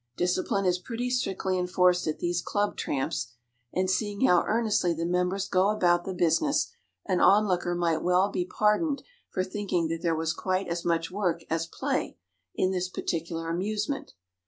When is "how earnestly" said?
4.25-4.95